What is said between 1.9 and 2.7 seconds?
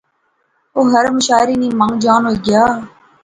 جان ہوئی گیا